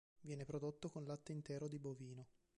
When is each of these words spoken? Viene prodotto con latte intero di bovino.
Viene 0.21 0.45
prodotto 0.45 0.89
con 0.89 1.03
latte 1.05 1.31
intero 1.31 1.67
di 1.67 1.77
bovino. 1.77 2.25